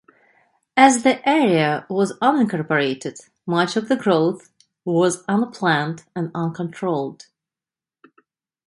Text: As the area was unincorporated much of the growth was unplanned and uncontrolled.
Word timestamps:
As 0.75 1.03
the 1.03 1.29
area 1.29 1.85
was 1.87 2.17
unincorporated 2.23 3.29
much 3.45 3.75
of 3.75 3.87
the 3.87 3.95
growth 3.95 4.49
was 4.83 5.23
unplanned 5.27 6.05
and 6.15 6.31
uncontrolled. 6.33 7.27